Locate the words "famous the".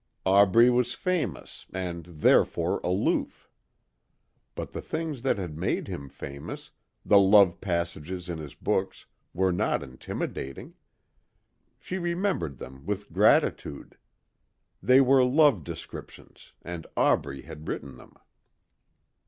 6.09-7.19